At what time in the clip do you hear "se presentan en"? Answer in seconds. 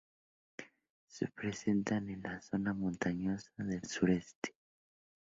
1.05-2.23